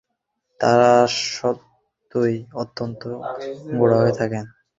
[0.59, 0.93] তাঁরা
[1.27, 3.01] স্বতই অত্যন্ত
[3.77, 4.45] গোঁড়া হয়ে থাকেন।